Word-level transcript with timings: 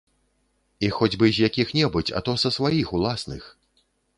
І 0.87 0.89
хоць 0.95 1.09
бы 1.23 1.35
з 1.35 1.45
якіх-небудзь, 1.47 2.15
а 2.21 2.25
то 2.31 2.35
са 2.45 2.53
сваіх 2.59 2.87
уласных. 3.01 3.43